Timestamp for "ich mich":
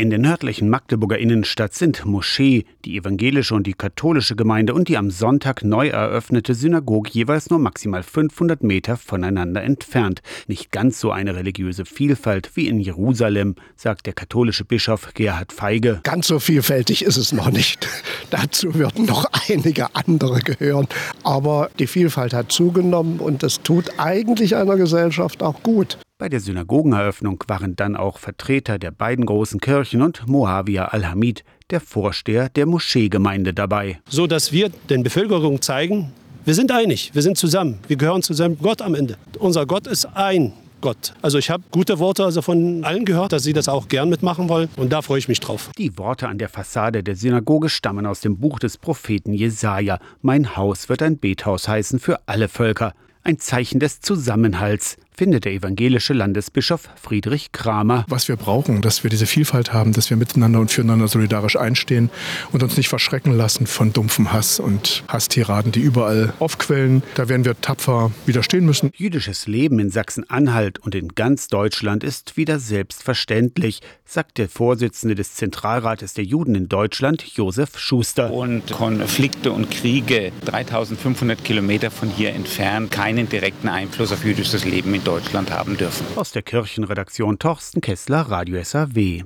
45.20-45.38